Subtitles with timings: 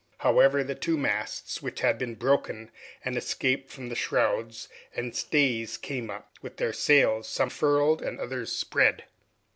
[0.21, 2.71] However, the two masts, which had been broken
[3.05, 8.01] and escaped from the shrouds and stays came up, and with their sails, some furled
[8.01, 9.03] and the others spread.